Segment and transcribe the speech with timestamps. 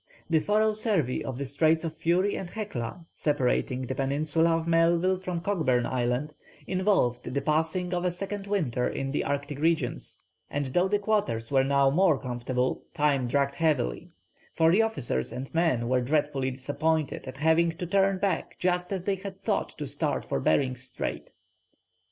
[0.31, 5.19] The thorough survey of the Straits of Fury and Hecla, separating the peninsula of Melville
[5.19, 6.33] from Cockburn Island,
[6.65, 10.19] involved the passing of a second winter in the Arctic regions,
[10.49, 14.09] and though the quarters were now more comfortable, time dragged heavily,
[14.55, 19.03] for the officers and men were dreadfully disappointed at having to turn back just as
[19.03, 21.31] they had thought to start for Behring's Strait.